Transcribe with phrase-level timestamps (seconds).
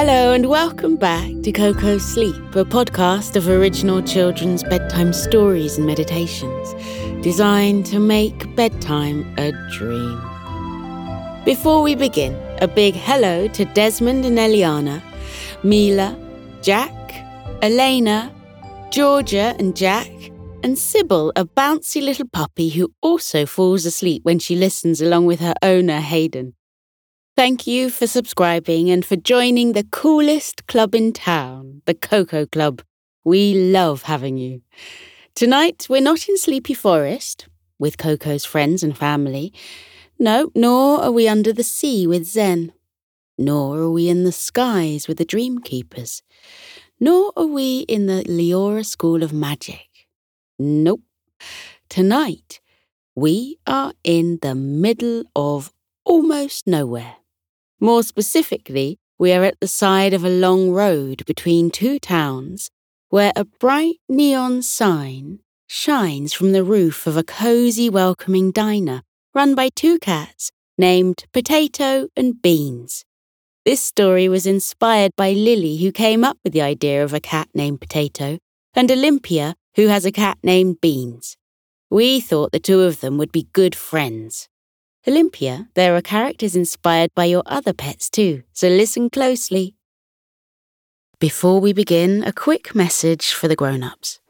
[0.00, 5.88] Hello and welcome back to Koko Sleep, a podcast of original children's bedtime stories and
[5.88, 6.72] meditations
[7.24, 10.16] designed to make bedtime a dream.
[11.44, 15.02] Before we begin, a big hello to Desmond and Eliana,
[15.64, 16.16] Mila,
[16.62, 16.94] Jack,
[17.60, 18.32] Elena,
[18.92, 20.12] Georgia and Jack,
[20.62, 25.40] and Sybil, a bouncy little puppy who also falls asleep when she listens along with
[25.40, 26.54] her owner, Hayden.
[27.38, 32.82] Thank you for subscribing and for joining the coolest club in town, the Koko Club.
[33.22, 34.62] We love having you.
[35.36, 37.46] Tonight, we're not in Sleepy Forest
[37.78, 39.52] with Koko's friends and family.
[40.18, 42.72] No, nor are we under the sea with Zen.
[43.38, 46.24] Nor are we in the skies with the Dream Keepers.
[46.98, 50.08] Nor are we in the Leora School of Magic.
[50.58, 51.02] Nope.
[51.88, 52.58] Tonight,
[53.14, 55.72] we are in the middle of
[56.04, 57.14] almost nowhere.
[57.80, 62.70] More specifically, we are at the side of a long road between two towns
[63.08, 69.54] where a bright neon sign shines from the roof of a cosy, welcoming diner run
[69.54, 73.04] by two cats named Potato and Beans.
[73.64, 77.48] This story was inspired by Lily, who came up with the idea of a cat
[77.54, 78.38] named Potato,
[78.74, 81.36] and Olympia, who has a cat named Beans.
[81.90, 84.48] We thought the two of them would be good friends.
[85.08, 89.74] Olympia, there are characters inspired by your other pets too, so listen closely.
[91.18, 94.20] Before we begin, a quick message for the grown ups.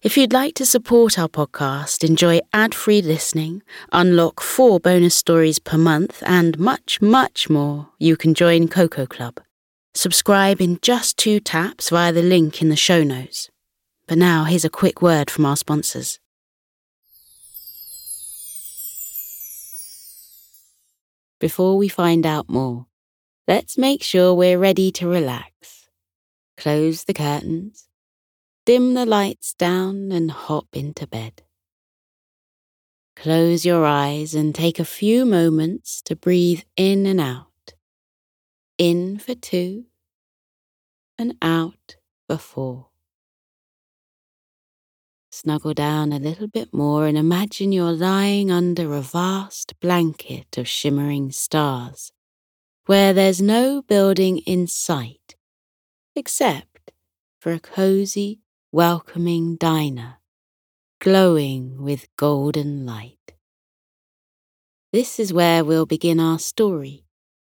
[0.00, 5.58] If you'd like to support our podcast, enjoy ad free listening, unlock four bonus stories
[5.58, 9.42] per month, and much, much more, you can join Koko Club.
[9.92, 13.50] Subscribe in just two taps via the link in the show notes.
[14.06, 16.18] But now, here's a quick word from our sponsors.
[21.40, 22.86] Before we find out more,
[23.46, 25.88] let's make sure we're ready to relax.
[26.56, 27.88] Close the curtains,
[28.66, 31.42] dim the lights down, and hop into bed.
[33.14, 37.74] Close your eyes and take a few moments to breathe in and out.
[38.76, 39.86] In for two,
[41.18, 41.96] and out
[42.28, 42.87] for four.
[45.40, 50.66] Snuggle down a little bit more and imagine you're lying under a vast blanket of
[50.66, 52.10] shimmering stars,
[52.86, 55.36] where there's no building in sight,
[56.16, 56.90] except
[57.40, 58.40] for a cozy,
[58.72, 60.16] welcoming diner,
[61.00, 63.34] glowing with golden light.
[64.92, 67.04] This is where we'll begin our story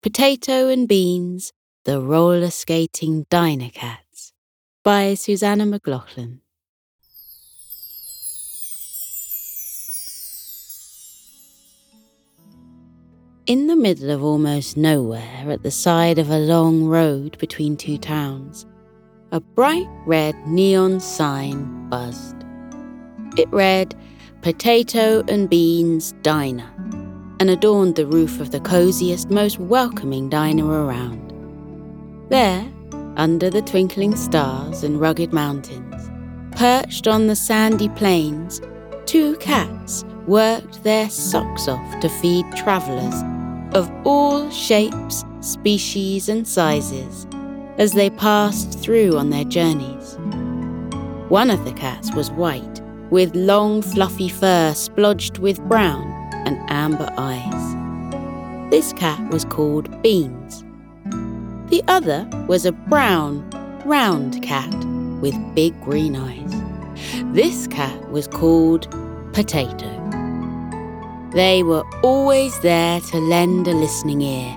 [0.02, 1.52] Potato and Beans,
[1.84, 4.32] the Roller Skating Diner Cats,
[4.86, 6.40] by Suzanna Mcloughlin.
[13.54, 18.00] In the middle of almost nowhere, at the side of a long road between two
[18.00, 18.66] towns,
[19.32, 22.36] a bright red neon sign buzzed.
[23.38, 23.94] It read,
[24.42, 26.68] Potato and Beans Diner,
[27.40, 31.32] and adorned the roof of the coziest, most welcoming diner around.
[32.30, 32.68] There,
[33.18, 36.10] under the twinkling stars and rugged mountains,
[36.58, 38.62] perched on the sandy plains,
[39.06, 43.14] two cats worked their socks off to feed travellers
[43.74, 47.28] of all shapes, species, and sizes
[47.78, 50.18] as they passed through on their journeys.
[51.30, 56.04] One of the cats was white, with long fluffy fur splodged with brown
[56.46, 58.72] and amber eyes.
[58.72, 60.64] This cat was called Beans.
[61.70, 63.50] The other was a brown,
[63.86, 64.74] round cat
[65.22, 66.54] with big green eyes.
[67.34, 68.90] This cat was called
[69.34, 69.90] Potato.
[71.34, 74.56] They were always there to lend a listening ear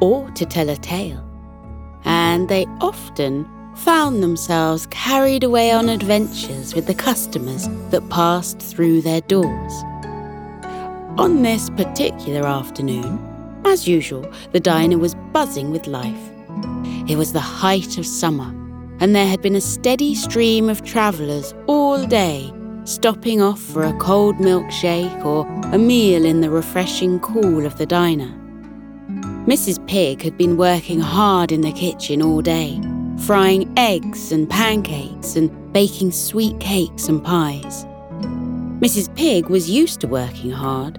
[0.00, 1.22] or to tell a tale,
[2.04, 3.46] and they often
[3.76, 9.72] found themselves carried away on adventures with the customers that passed through their doors.
[11.18, 13.18] On this particular afternoon,
[13.66, 16.30] as usual, the diner was buzzing with life.
[17.06, 18.48] It was the height of summer,
[18.98, 22.50] and there had been a steady stream of travellers all day
[22.84, 27.86] stopping off for a cold milkshake or a meal in the refreshing cool of the
[27.86, 28.32] diner.
[29.46, 29.84] Mrs.
[29.86, 32.80] Pig had been working hard in the kitchen all day,
[33.26, 37.84] frying eggs and pancakes and baking sweet cakes and pies.
[38.80, 39.14] Mrs.
[39.14, 40.98] Pig was used to working hard.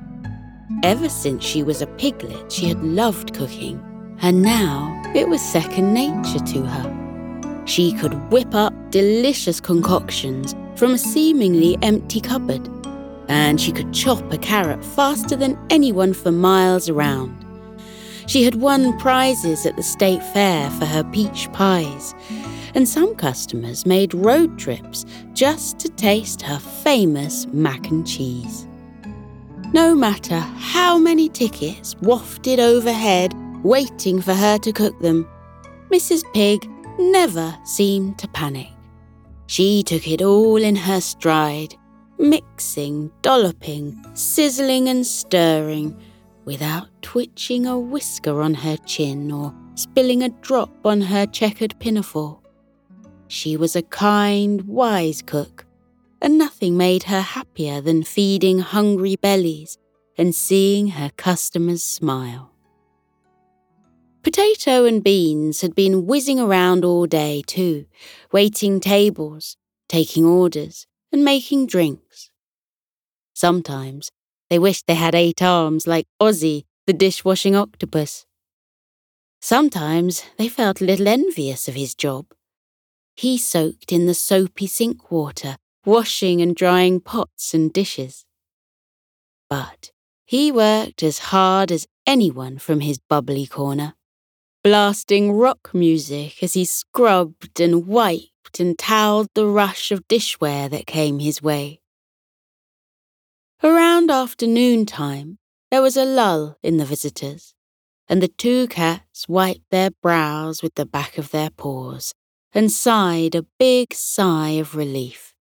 [0.83, 3.79] Ever since she was a piglet, she had loved cooking,
[4.21, 7.63] and now it was second nature to her.
[7.65, 12.69] She could whip up delicious concoctions from a seemingly empty cupboard,
[13.27, 17.45] and she could chop a carrot faster than anyone for miles around.
[18.27, 22.13] She had won prizes at the state fair for her peach pies,
[22.73, 28.67] and some customers made road trips just to taste her famous mac and cheese.
[29.73, 33.33] No matter how many tickets wafted overhead
[33.63, 35.27] waiting for her to cook them,
[35.91, 36.23] Mrs.
[36.33, 36.69] Pig
[36.99, 38.74] never seemed to panic.
[39.47, 41.75] She took it all in her stride,
[42.17, 45.99] mixing, dolloping, sizzling, and stirring
[46.45, 52.39] without twitching a whisker on her chin or spilling a drop on her checkered pinafore.
[53.27, 55.65] She was a kind, wise cook,
[56.21, 59.77] and nothing made her happier than feeding hungry bellies
[60.17, 62.54] and seeing her customers smile.
[64.25, 67.85] Potato and Beans had been whizzing around all day too,
[68.31, 69.55] waiting tables,
[69.87, 72.31] taking orders, and making drinks.
[73.35, 74.09] Sometimes
[74.49, 78.25] they wished they had eight arms like Ozzy, the dishwashing octopus.
[79.41, 82.25] Sometimes they felt a little envious of his job.
[83.15, 88.25] He soaked in the soapy sink water, washing and drying pots and dishes.
[89.51, 89.91] But
[90.25, 93.93] he worked as hard as anyone from his bubbly corner
[94.65, 100.87] blasting rock music as he scrubbed and wiped and towelled the rush of dishware that
[100.87, 101.79] came his way.
[103.61, 105.37] Around afternoon time,
[105.69, 107.53] there was a lull in the visitors,
[108.07, 112.15] and the two cats wiped their brows with the back of their paws
[112.51, 115.35] and sighed a big sigh of relief.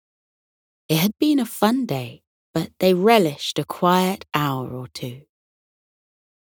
[0.88, 2.22] It had been a fun day,
[2.52, 5.22] but they relished a quiet hour or two.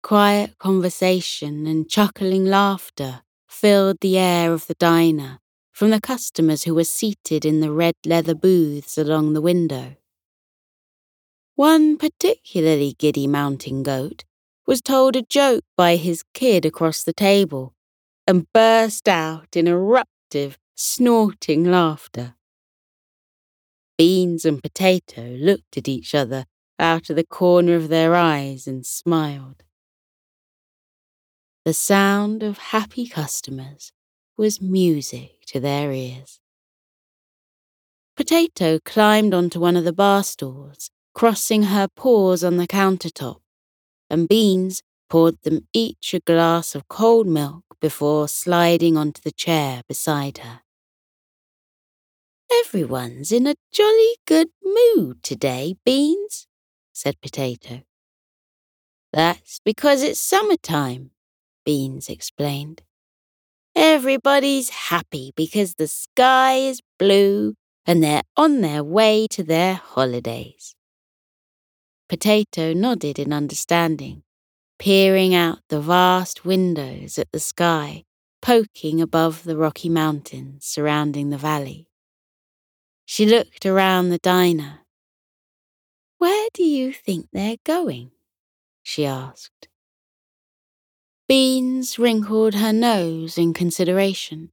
[0.02, 5.40] Quiet conversation and chuckling laughter filled the air of the diner
[5.72, 9.96] from the customers who were seated in the red leather booths along the window.
[11.56, 14.24] One particularly giddy mountain goat
[14.66, 17.74] was told a joke by his kid across the table
[18.26, 22.34] and burst out in eruptive, snorting laughter.
[23.96, 26.44] Beans and Potato looked at each other
[26.78, 29.64] out of the corner of their eyes and smiled.
[31.68, 33.92] The sound of happy customers
[34.38, 36.40] was music to their ears.
[38.16, 43.42] Potato climbed onto one of the bar stools, crossing her paws on the countertop,
[44.08, 49.82] and Beans poured them each a glass of cold milk before sliding onto the chair
[49.86, 50.62] beside her.
[52.64, 56.46] Everyone's in a jolly good mood today, Beans,
[56.94, 57.82] said Potato.
[59.12, 61.10] That's because it's summertime,
[61.68, 62.80] Beans explained.
[63.76, 70.74] Everybody's happy because the sky is blue and they're on their way to their holidays.
[72.08, 74.22] Potato nodded in understanding,
[74.78, 78.04] peering out the vast windows at the sky
[78.40, 81.90] poking above the rocky mountains surrounding the valley.
[83.04, 84.86] She looked around the diner.
[86.16, 88.12] Where do you think they're going?
[88.82, 89.68] she asked.
[91.28, 94.50] Beans wrinkled her nose in consideration.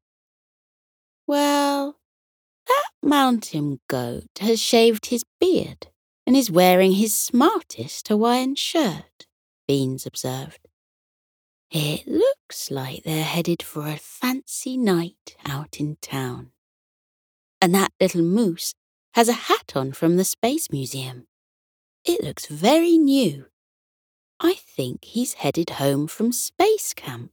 [1.26, 2.00] Well,
[2.68, 5.88] that mountain goat has shaved his beard
[6.28, 9.26] and is wearing his smartest Hawaiian shirt,
[9.70, 10.68] Beans observed.
[11.72, 16.52] It looks like they're headed for a fancy night out in town.
[17.62, 18.74] And that little moose
[19.14, 21.28] has a hat on from the Space Museum.
[22.04, 23.46] It looks very new
[24.40, 27.32] I think he's headed home from space camp.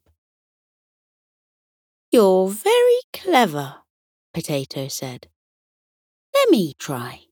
[2.10, 3.76] You're very clever,
[4.32, 5.28] Potato said.
[6.34, 7.22] Let me try.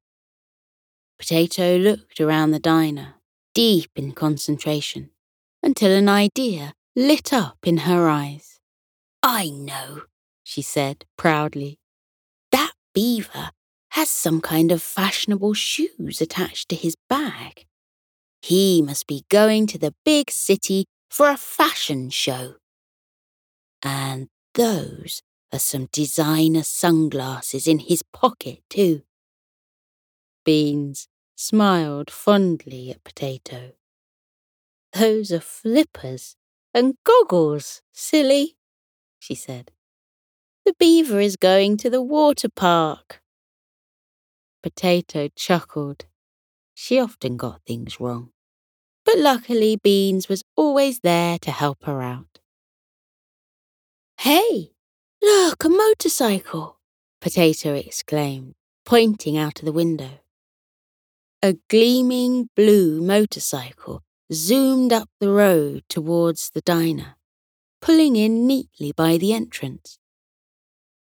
[1.19, 3.17] Potato looked around the diner,
[3.55, 5.11] deep in concentration,
[5.63, 8.59] until an idea lit up in her eyes.
[9.23, 10.03] I know,
[10.43, 11.79] she said proudly.
[12.51, 13.51] That beaver
[13.91, 17.67] has some kind of fashionable shoes attached to his bag.
[18.43, 22.55] He must be going to the big city for a fashion show.
[23.83, 29.03] And those are some designer sunglasses in his pocket, too.
[30.45, 33.73] Beans smiled fondly at Potato.
[34.93, 36.37] Those are flippers
[36.75, 38.57] and goggles, silly,
[39.19, 39.71] she said.
[40.65, 43.23] The beaver is going to the water park.
[44.63, 46.05] Potato chuckled
[46.81, 48.31] she often got things wrong.
[49.05, 52.39] But luckily, Beans was always there to help her out.
[54.21, 54.71] Hey,
[55.21, 56.79] look, a motorcycle!
[57.21, 58.55] Potato exclaimed,
[58.87, 60.21] pointing out of the window.
[61.43, 67.17] A gleaming blue motorcycle zoomed up the road towards the diner,
[67.83, 69.99] pulling in neatly by the entrance.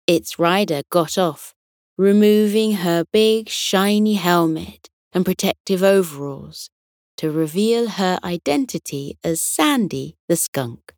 [0.06, 1.56] Its rider got off,
[1.98, 6.70] removing her big, shiny helmet and protective overalls
[7.17, 10.93] to reveal her identity as Sandy the skunk.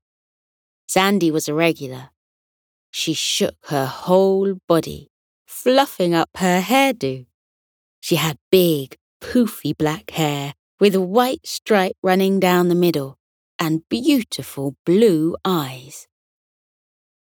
[0.88, 2.10] Sandy was a regular.
[2.92, 5.10] She shook her whole body,
[5.46, 7.26] fluffing up her hairdo.
[8.00, 13.18] She had big, poofy black hair with a white stripe running down the middle
[13.60, 16.08] and beautiful blue eyes.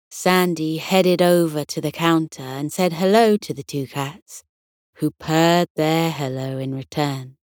[0.10, 4.44] Sandy headed over to the counter and said hello to the two cats,
[4.98, 7.38] who purred their hello in return.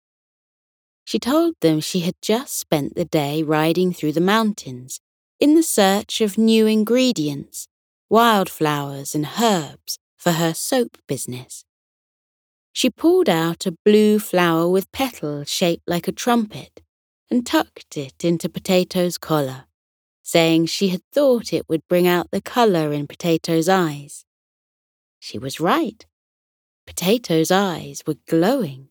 [1.05, 5.01] She told them she had just spent the day riding through the mountains
[5.39, 7.69] in the search of new ingredients,
[8.09, 11.65] wildflowers, and herbs for her soap business.
[12.73, 16.81] She pulled out a blue flower with petals shaped like a trumpet
[17.31, 19.65] and tucked it into Potato's collar,
[20.23, 24.25] saying she had thought it would bring out the colour in Potato's eyes.
[25.19, 26.07] She was right.
[26.87, 28.89] Potato's eyes were glowing.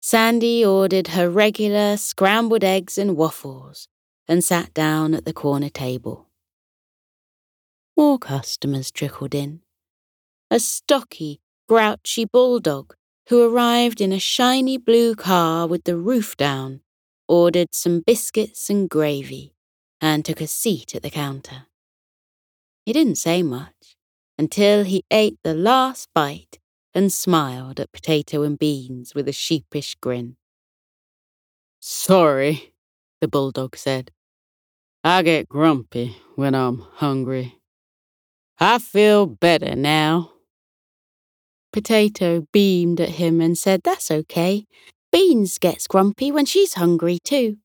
[0.00, 3.88] Sandy ordered her regular scrambled eggs and waffles
[4.26, 6.28] and sat down at the corner table.
[7.96, 9.60] More customers trickled in.
[10.50, 12.94] A stocky, grouchy bulldog
[13.28, 16.80] who arrived in a shiny blue car with the roof down
[17.28, 19.54] ordered some biscuits and gravy
[20.00, 21.66] and took a seat at the counter.
[22.86, 23.96] He didn't say much
[24.38, 26.47] until he ate the last bite
[26.98, 30.36] and smiled at potato and beans with a sheepish grin.
[31.78, 32.74] Sorry,
[33.20, 34.10] the bulldog said.
[35.04, 37.60] I get grumpy when I'm hungry.
[38.58, 40.32] I feel better now.
[41.72, 44.66] Potato beamed at him and said, That's okay.
[45.12, 47.58] Beans gets grumpy when she's hungry too.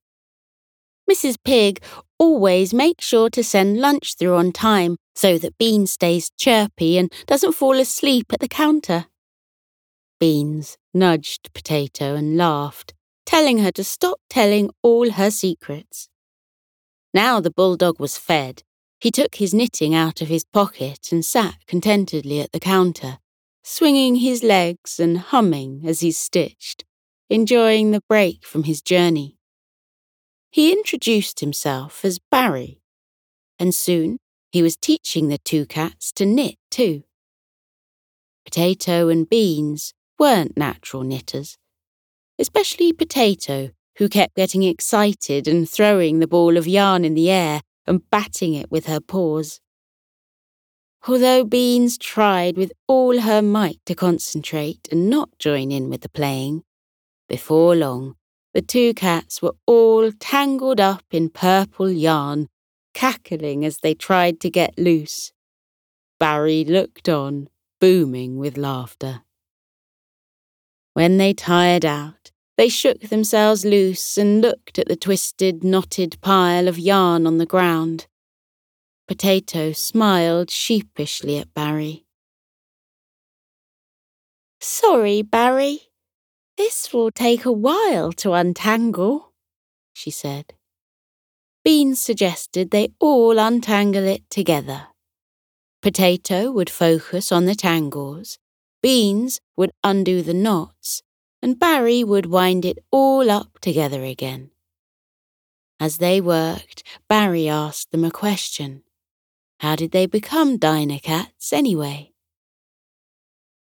[1.10, 1.38] Mrs.
[1.44, 1.84] Pig
[2.20, 7.12] always makes sure to send lunch through on time so that Beans stays chirpy and
[7.26, 9.08] doesn't fall asleep at the counter.
[10.24, 12.94] Beans nudged Potato and laughed,
[13.26, 16.08] telling her to stop telling all her secrets.
[17.14, 18.64] Now the bulldog was fed.
[19.02, 23.18] He took his knitting out of his pocket and sat contentedly at the counter,
[23.64, 26.86] swinging his legs and humming as he stitched,
[27.30, 29.36] enjoying the break from his journey.
[30.52, 32.80] He introduced himself as Barry,
[33.60, 34.20] and soon
[34.54, 37.04] he was teaching the two cats to knit too.
[38.46, 41.58] Potato and Beans weren't natural knitters,
[42.40, 47.62] especially Potato, who kept getting excited and throwing the ball of yarn in the air
[47.86, 49.60] and batting it with her paws.
[51.08, 56.10] Although Beans tried with all her might to concentrate and not join in with the
[56.10, 56.64] playing,
[57.28, 58.16] before long
[58.54, 62.48] the two cats were all tangled up in purple yarn,
[62.94, 65.34] cackling as they tried to get loose.
[66.20, 67.50] Barry looked on,
[67.82, 69.24] booming with laughter.
[70.94, 76.68] When they tired out, they shook themselves loose and looked at the twisted, knotted pile
[76.68, 78.06] of yarn on the ground.
[79.08, 82.06] Potato smiled sheepishly at Barry.
[84.62, 85.90] Sorry, Barry.
[86.58, 89.34] This will take a while to untangle,
[89.94, 90.54] she said.
[91.66, 94.88] Beans suggested they all untangle it together.
[95.82, 98.38] Potato would focus on the tangles,
[98.84, 101.04] Beans would undo the knots,
[101.42, 104.52] and Barry would wind it all up together again.
[105.80, 108.84] As they worked, Barry asked them a question.
[109.62, 112.12] How did they become diner cats anyway?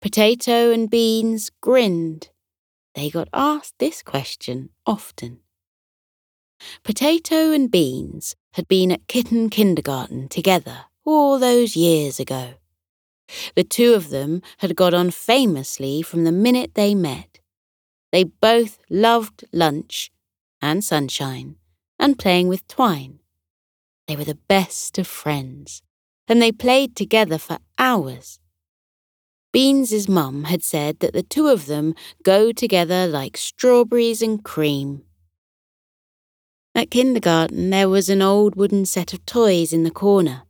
[0.04, 2.30] Potato and Beans grinned.
[2.94, 5.40] They got asked this question often.
[6.84, 12.54] Potato and Beans had been at kitten kindergarten together all those years ago.
[13.56, 17.40] The two of them had got on famously from the minute they met.
[18.12, 20.12] They both loved lunch
[20.62, 21.56] and sunshine
[22.00, 23.20] and playing with twine.
[24.08, 25.82] They were the best of friends,
[26.28, 28.40] and they played together for hours.
[29.52, 35.04] Beans's mum had said that the two of them go together like strawberries and cream.
[36.76, 40.44] At kindergarten, there was an old wooden set of toys in the corner.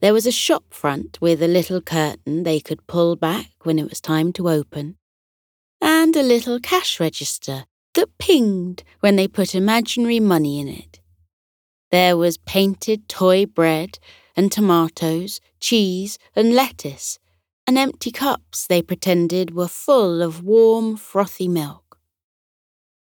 [0.00, 3.88] There was a shop front with a little curtain they could pull back when it
[3.88, 4.96] was time to open,
[5.80, 11.00] and a little cash register that pinged when they put imaginary money in it.
[11.90, 13.98] There was painted toy bread
[14.36, 17.18] and tomatoes, cheese and lettuce,
[17.66, 21.83] and empty cups they pretended were full of warm, frothy milk.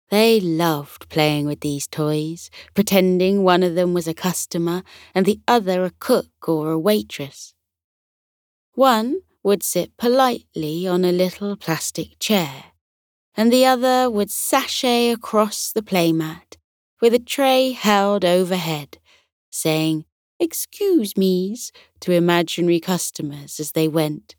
[0.10, 4.82] They loved playing with these toys, pretending one of them was a customer
[5.14, 7.54] and the other a cook or a waitress.
[8.74, 12.66] One would sit politely on a little plastic chair,
[13.36, 16.58] and the other would sashay across the playmat
[17.02, 18.98] with a tray held overhead,
[19.52, 20.06] saying,
[20.40, 24.36] Excuse me's to imaginary customers as they went,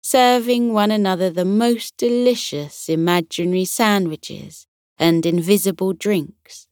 [0.00, 4.67] serving one another the most delicious imaginary sandwiches
[4.98, 6.66] and invisible drinks.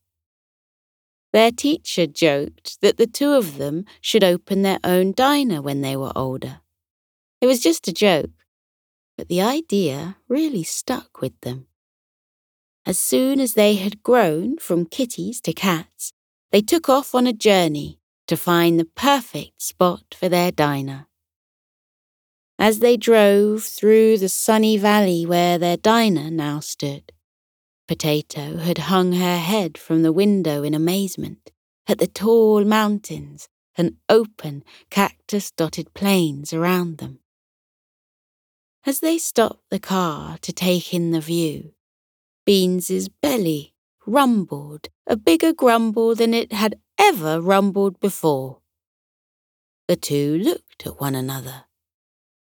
[1.33, 5.97] Their teacher joked that the two of them should open their own diner when they
[5.97, 6.61] were older.
[7.41, 8.31] It was just a joke,
[9.19, 11.67] but the idea really stuck with them.
[12.87, 16.13] As soon as they had grown from kitties to cats,
[16.53, 21.07] they took off on a journey to find the perfect spot for their diner.
[22.59, 27.13] As they drove through the sunny valley where their diner now stood,
[27.87, 31.53] Potato had hung her head from the window in amazement
[31.87, 37.21] at the tall mountains and open cactus dotted plains around them.
[38.85, 41.73] As they stopped the car to take in the view,
[42.45, 43.75] Beans's belly
[44.07, 48.61] rumbled a bigger grumble than it had ever rumbled before.
[49.89, 51.65] The two looked at one another.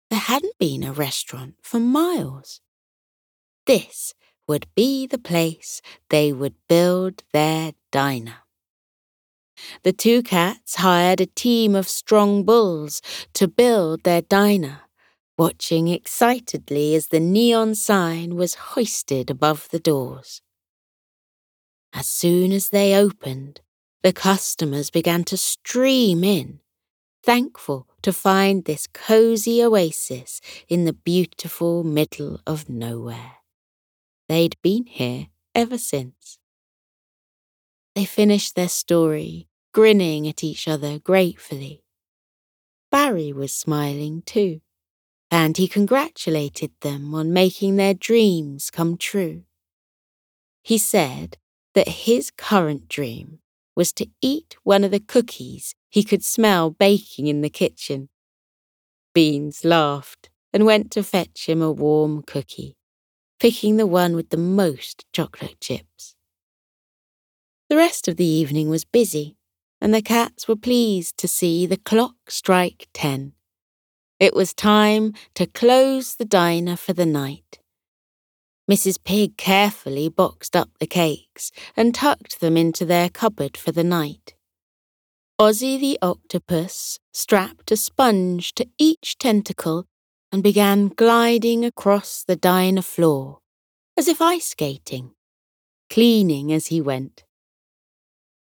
[0.10, 2.62] There hadn't been a restaurant for miles.
[3.66, 4.14] This
[4.48, 8.38] would be the place they would build their diner.
[9.84, 13.02] The two cats hired a team of strong bulls
[13.34, 14.82] to build their diner,
[15.38, 20.42] watching excitedly as the neon sign was hoisted above the doors.
[21.94, 23.62] As soon as they opened,
[24.02, 26.60] the customers began to stream in,
[27.24, 33.43] thankful to find this cozy oasis in the beautiful middle of nowhere.
[34.30, 36.40] They'd been here ever since.
[37.96, 41.84] They finished their story, grinning at each other gratefully.
[42.90, 44.62] Barry was smiling too,
[45.30, 49.44] and he congratulated them on making their dreams come true.
[50.64, 51.38] He said
[51.74, 53.40] that his current dream
[53.76, 58.10] was to eat one of the cookies he could smell baking in the kitchen.
[59.14, 62.78] Beans laughed and went to fetch him a warm cookie
[63.44, 66.16] picking the one with the most chocolate chips.
[67.70, 69.36] The rest of the evening was busy,
[69.82, 73.34] and the cats were pleased to see the clock strike ten.
[74.18, 77.60] It was time to close the diner for the night.
[78.72, 79.04] Mrs.
[79.04, 84.36] Pig carefully boxed up the cakes and tucked them into their cupboard for the night.
[85.38, 89.86] Ozzy the octopus strapped a sponge to each tentacle
[90.34, 93.38] and began gliding across the diner floor,
[93.96, 95.12] as if ice skating,
[95.92, 97.24] cleaning as he went.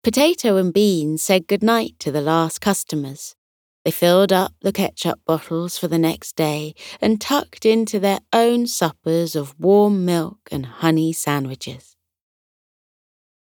[0.02, 3.36] Potato and Bean said good night to the last customers.
[3.84, 8.68] They filled up the ketchup bottles for the next day and tucked into their own
[8.68, 11.98] suppers of warm milk and honey sandwiches.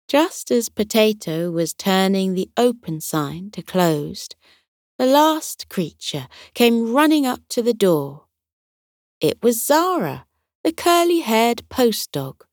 [0.08, 4.36] Just as Potato was turning the open sign to closed,
[5.02, 8.26] the last creature came running up to the door.
[9.20, 10.28] It was Zara,
[10.64, 12.46] the curly haired post dog,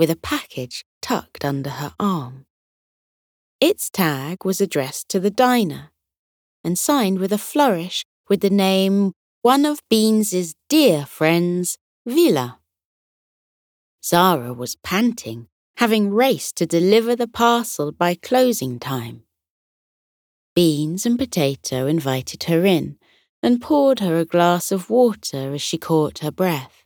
[0.00, 2.46] with a package tucked under her arm.
[3.60, 5.92] Its tag was addressed to the diner
[6.64, 9.12] and signed with a flourish with the name
[9.42, 12.58] one of Beans's dear friends, Vila.
[14.04, 19.22] Zara was panting, having raced to deliver the parcel by closing time.
[20.54, 22.98] Beans and Potato invited her in
[23.42, 26.84] and poured her a glass of water as she caught her breath.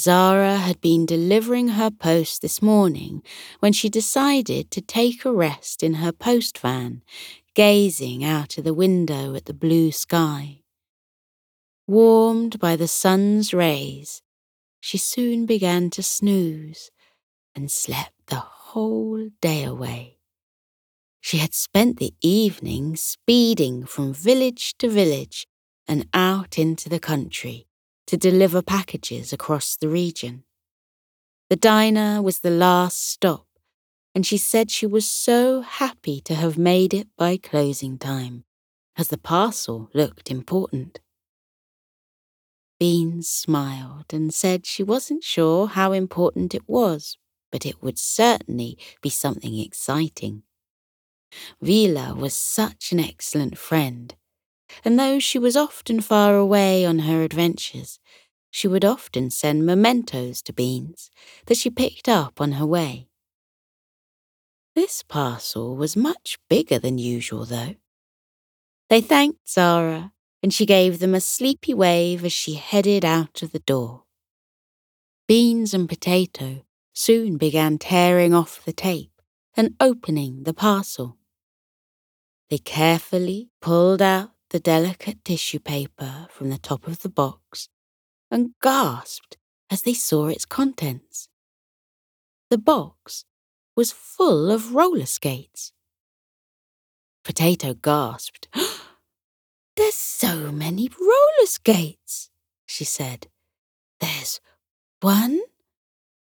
[0.00, 3.22] Zara had been delivering her post this morning
[3.60, 7.02] when she decided to take a rest in her post van,
[7.54, 10.62] gazing out of the window at the blue sky.
[11.86, 14.22] Warmed by the sun's rays,
[14.80, 16.90] she soon began to snooze
[17.54, 20.18] and slept the whole day away.
[21.24, 25.46] She had spent the evening speeding from village to village
[25.86, 27.68] and out into the country
[28.08, 30.42] to deliver packages across the region.
[31.48, 33.46] The diner was the last stop,
[34.16, 38.44] and she said she was so happy to have made it by closing time,
[38.96, 40.98] as the parcel looked important.
[42.80, 47.16] Beans smiled and said she wasn't sure how important it was,
[47.52, 50.42] but it would certainly be something exciting.
[51.60, 54.14] Vila was such an excellent friend,
[54.84, 57.98] and though she was often far away on her adventures,
[58.50, 61.10] she would often send mementos to Beans
[61.46, 63.08] that she picked up on her way.
[64.74, 67.76] This parcel was much bigger than usual, though.
[68.88, 73.52] They thanked Zara, and she gave them a sleepy wave as she headed out of
[73.52, 74.04] the door.
[75.28, 79.22] Beans and Potato soon began tearing off the tape
[79.56, 81.16] and opening the parcel.
[82.50, 87.68] They carefully pulled out the delicate tissue paper from the top of the box
[88.30, 89.38] and gasped
[89.70, 91.28] as they saw its contents.
[92.50, 93.24] The box
[93.74, 95.72] was full of roller skates.
[97.24, 98.48] Potato gasped.
[99.76, 102.28] There's so many roller skates,
[102.66, 103.28] she said.
[104.00, 104.40] There's
[105.00, 105.40] one,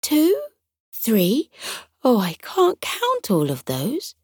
[0.01, 0.40] two,
[0.92, 1.51] three.
[2.03, 4.14] Oh, I can't count all of those.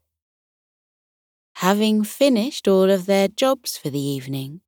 [1.57, 4.61] Having finished all of their jobs for the evening,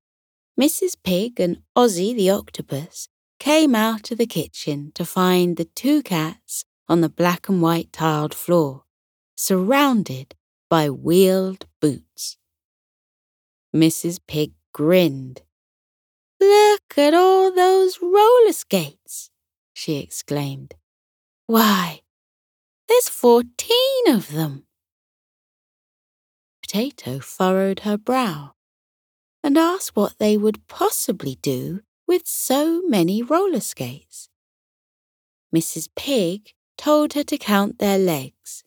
[0.60, 0.96] Mrs.
[1.04, 6.64] Pig and Ozzy the octopus came out of the kitchen to find the two cats
[6.88, 8.84] on the black and white tiled floor,
[9.36, 10.36] surrounded
[10.70, 12.38] by wheeled boots.
[13.76, 14.20] Mrs.
[14.28, 15.42] Pig grinned.
[16.40, 19.30] Look at all those roller skates,
[19.74, 20.76] she exclaimed.
[21.48, 22.02] Why,
[22.88, 24.65] there's fourteen of them.
[26.68, 28.56] Potato furrowed her brow
[29.44, 34.30] and asked what they would possibly do with so many roller skates.
[35.56, 35.90] Mrs.
[35.96, 38.64] Pig told her to count their legs.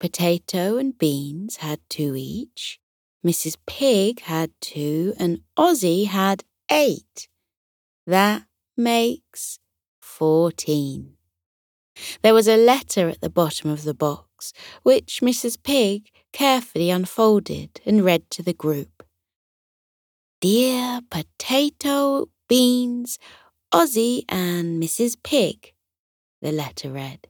[0.00, 2.80] Potato and Beans had two each,
[3.24, 3.58] Mrs.
[3.64, 7.28] Pig had two, and Ozzy had eight.
[8.08, 8.42] That
[8.76, 9.60] makes
[10.00, 11.14] fourteen.
[12.22, 15.62] There was a letter at the bottom of the box, which Mrs.
[15.62, 19.04] Pig carefully unfolded and read to the group.
[20.40, 23.18] Dear Potato, Beans,
[23.72, 25.16] Ozzy, and Mrs.
[25.22, 25.72] Pig,
[26.42, 27.28] the letter read.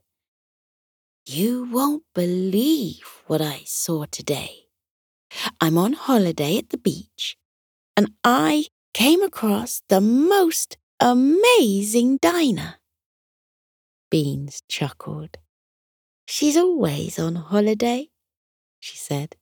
[1.27, 4.69] You won't believe what I saw today.
[5.61, 7.37] I'm on holiday at the beach,
[7.97, 12.77] and I came across the most amazing diner.
[14.11, 15.37] Beans chuckled.
[16.27, 18.09] She's always on holiday,
[18.85, 19.35] she said.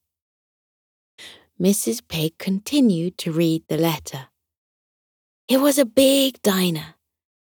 [1.60, 2.00] Mrs.
[2.06, 4.28] Pig continued to read the letter.
[5.48, 6.94] It was a big diner,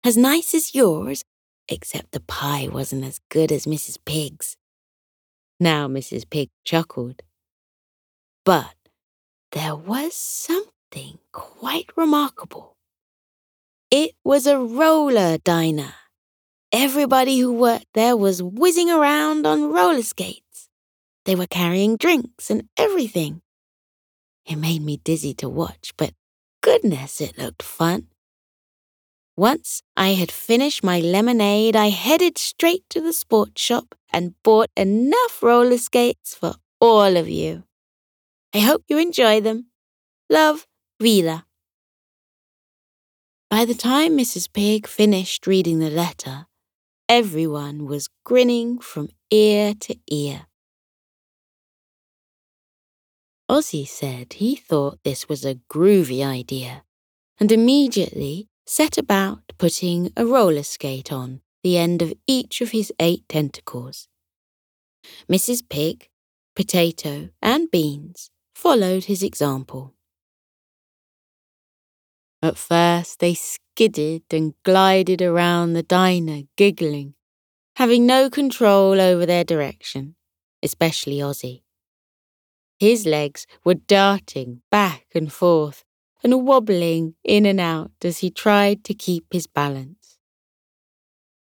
[0.03, 1.25] as nice as yours,
[1.67, 3.97] except the pie wasn't as good as Mrs.
[4.05, 4.55] Pig's.
[5.59, 6.29] Now Mrs.
[6.29, 7.21] Pig chuckled.
[8.45, 8.75] But
[9.51, 12.77] there was something quite remarkable.
[13.91, 15.95] It was a roller diner.
[16.71, 20.48] Everybody who worked there was whizzing around on roller skates.
[21.29, 23.43] They were carrying drinks and everything.
[24.47, 26.15] It made me dizzy to watch, but
[26.63, 28.07] goodness, it looked fun.
[29.37, 34.71] Once I had finished my lemonade, I headed straight to the sports shop and bought
[34.75, 37.63] enough roller skates for all of you.
[38.51, 39.67] I hope you enjoy them.
[40.31, 40.65] Love,
[40.99, 41.45] Vila.
[43.51, 44.51] By the time Mrs.
[44.51, 46.47] Pig finished reading the letter,
[47.07, 50.47] everyone was grinning from ear to ear.
[53.49, 56.83] Ozzy said he thought this was a groovy idea
[57.39, 62.93] and immediately set about putting a roller skate on the end of each of his
[62.99, 64.07] eight tentacles.
[65.27, 65.63] Mrs.
[65.67, 66.09] Pig,
[66.55, 69.95] Potato, and Beans followed his example.
[72.43, 77.15] At first they skidded and glided around the diner, giggling,
[77.77, 80.15] having no control over their direction,
[80.62, 81.63] especially Ozzy.
[82.79, 85.83] His legs were darting back and forth
[86.23, 90.17] and wobbling in and out as he tried to keep his balance.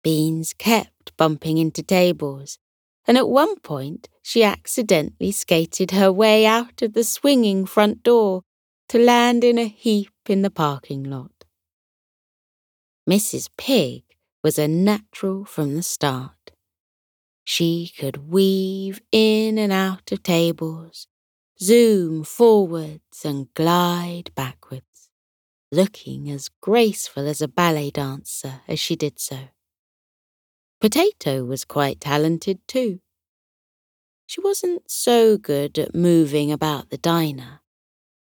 [0.03, 2.59] Beans kept bumping into tables,
[3.07, 8.43] and at one point she accidentally skated her way out of the swinging front door
[8.89, 11.45] to land in a heap in the parking lot.
[13.09, 13.51] Mrs.
[13.59, 14.05] Pig
[14.43, 16.53] was a natural from the start.
[17.45, 21.07] She could weave in and out of tables,
[21.61, 25.09] zoom forwards and glide backwards,
[25.73, 29.49] looking as graceful as a ballet dancer as she did so.
[30.81, 33.01] Potato was quite talented too.
[34.27, 37.61] She wasn't so good at moving about the diner,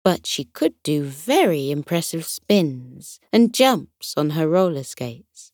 [0.04, 5.52] but she could do very impressive spins and jumps on her roller skates.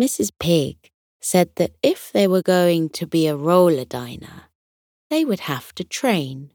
[0.00, 0.30] Mrs.
[0.38, 0.90] Pig
[1.20, 4.50] said that if they were going to be a roller diner,
[5.10, 6.50] they would have to train.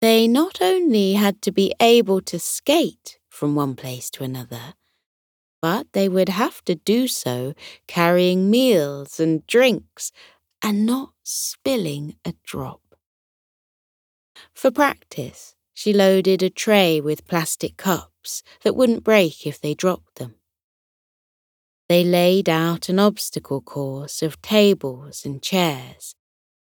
[0.00, 4.74] They not only had to be able to skate from one place to another,
[5.60, 7.54] but they would have to do so
[7.86, 10.12] carrying meals and drinks
[10.62, 12.80] and not spilling a drop.
[14.54, 20.16] For practice, she loaded a tray with plastic cups that wouldn't break if they dropped
[20.16, 20.36] them.
[21.88, 26.14] They laid out an obstacle course of tables and chairs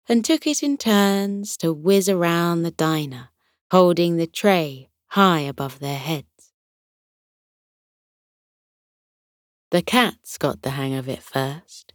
[0.08, 3.30] and took it in turns to whiz around the diner,
[3.70, 6.52] holding the tray high above their heads.
[9.70, 11.94] The cats got the hang of it first.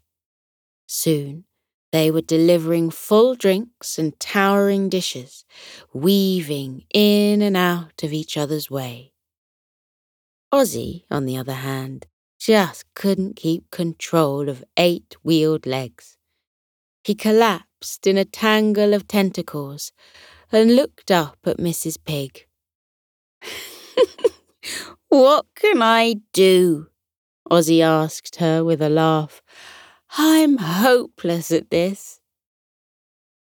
[0.85, 1.45] Soon,
[1.91, 5.45] they were delivering full drinks and towering dishes,
[5.93, 9.13] weaving in and out of each other's way.
[10.53, 12.05] Ozzy, on the other hand,
[12.39, 16.17] just couldn't keep control of eight wheeled legs.
[17.03, 17.68] He collapsed
[18.03, 19.91] in a tangle of tentacles
[20.51, 21.97] and looked up at Mrs.
[22.03, 22.45] Pig.
[25.09, 26.87] what can I do?
[27.49, 29.41] Ozzy asked her with a laugh.
[30.17, 32.19] I'm hopeless at this.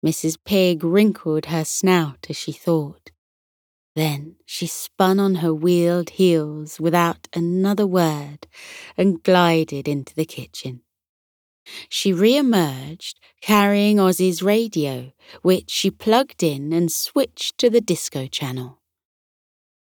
[0.06, 0.38] Mrs.
[0.46, 3.12] Pig wrinkled her snout as she thought.
[3.96, 8.48] Then she spun on her wheeled heels without another word
[8.96, 10.82] and glided into the kitchen.
[11.90, 18.82] She re-emerged carrying Ozzy's radio, which she plugged in and switched to the disco channel.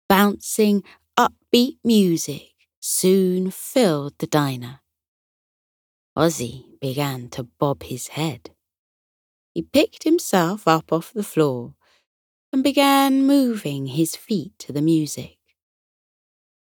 [0.08, 0.82] Bouncing,
[1.18, 4.80] upbeat music soon filled the diner.
[6.16, 8.50] Ozzy began to bob his head.
[9.54, 11.74] He picked himself up off the floor
[12.52, 15.36] and began moving his feet to the music.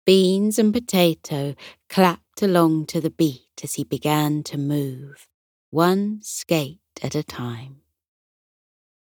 [0.05, 1.55] Beans and Potato
[1.89, 5.27] clapped along to the beat as he began to move,
[5.69, 7.77] one skate at a time.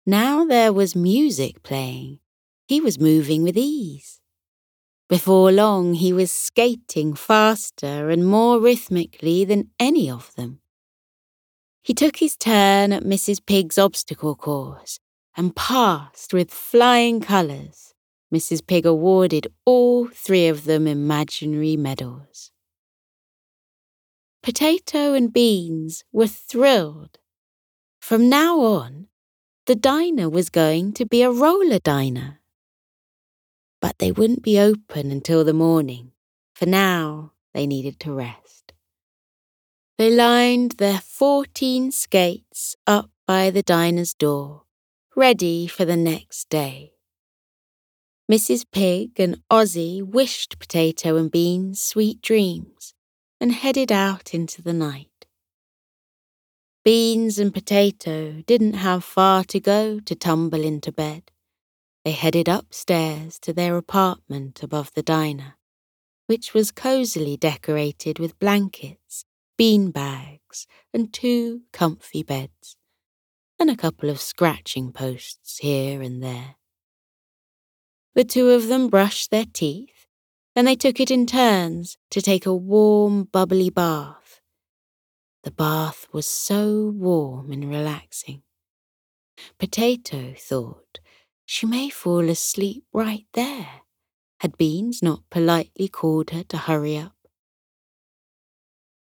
[0.05, 2.21] Now there was music playing.
[2.69, 4.21] He was moving with ease.
[5.09, 10.61] Before long, he was skating faster and more rhythmically than any of them.
[11.83, 13.45] He took his turn at Mrs.
[13.47, 14.99] Pig's obstacle course
[15.37, 17.95] and passed with flying colours.
[18.35, 18.67] Mrs.
[18.67, 22.51] Pig awarded all three of them imaginary medals.
[24.47, 27.19] Potato and Beans were thrilled.
[28.01, 29.09] From now on,
[29.67, 32.41] the diner was going to be a roller diner
[33.81, 36.13] but they wouldn't be open until the morning.
[36.55, 38.73] For now, they needed to rest.
[39.99, 44.63] They lined their fourteen skates up by the diner's door,
[45.17, 46.93] ready for the next day.
[48.31, 48.65] Mrs.
[48.71, 52.95] Pig and Ozzy wished Potato and Beans sweet dreams
[53.41, 55.27] and headed out into the night.
[56.85, 61.33] Beans and Potato didn't have far to go to tumble into bed.
[62.05, 65.57] They headed upstairs to their apartment above the diner,
[66.27, 69.25] which was cosily decorated with blankets,
[69.59, 72.77] bean bags, and two comfy beds,
[73.59, 76.55] and a couple of scratching posts here and there.
[78.15, 79.96] The two of them brushed their teeth,
[80.57, 84.41] and they took it in turns to take a warm, bubbly bath.
[85.45, 88.43] The bath was so warm and relaxing.
[89.59, 90.99] Potato thought
[91.45, 93.83] she may fall asleep right there,
[94.41, 97.13] had Beans not politely called her to hurry up.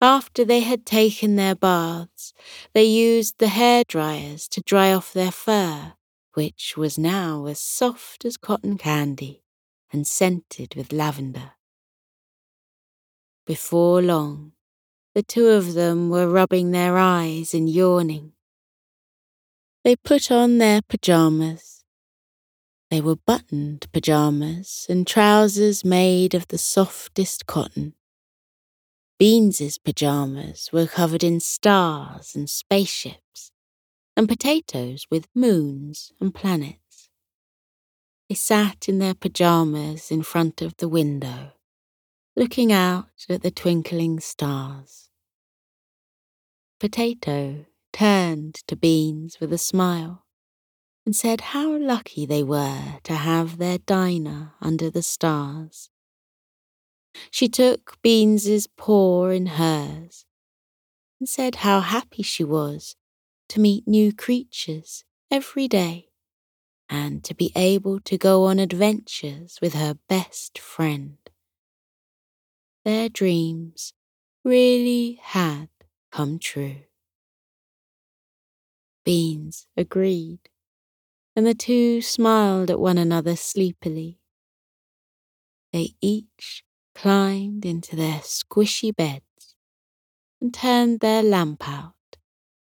[0.03, 2.35] After they had taken their baths,
[2.75, 5.95] they used the hair dryers to dry off their fur,
[6.35, 9.43] which was now as soft as cotton candy
[9.93, 11.53] and scented with lavender.
[13.47, 14.53] Before long,
[15.15, 18.33] the two of them were rubbing their eyes and yawning.
[19.85, 21.79] They put on their pajamas
[22.91, 27.93] they were buttoned pyjamas and trousers made of the softest cotton.
[29.19, 33.51] Beans's pyjamas were covered in stars and spaceships,
[34.17, 36.88] and Potato's with moons and planets.
[38.29, 41.53] They sat in their pyjamas in front of the window,
[42.37, 45.09] looking out at the twinkling stars.
[46.79, 50.27] Potato turned to Beans with a smile
[51.07, 55.89] and said how lucky they were to have their diner under the stars.
[57.31, 60.27] She took Beans's paw in hers
[61.19, 62.95] and said how happy she was
[63.49, 66.08] to meet new creatures every day
[66.89, 71.19] and to be able to go on adventures with her best friend.
[72.85, 73.93] Their dreams
[74.45, 75.69] really had
[76.11, 76.83] come true.
[79.05, 80.49] Beans agreed
[81.37, 84.21] and the two smiled at one another sleepily.
[85.73, 89.55] they each climbed into their squishy beds
[90.41, 91.95] and turned their lamp out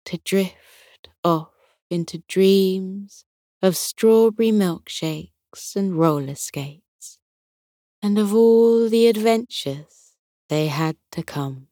[0.05, 3.25] to drift off into dreams
[3.61, 7.19] of strawberry milkshakes and roller skates,
[8.01, 10.13] and of all the adventures
[10.49, 11.67] they had to come.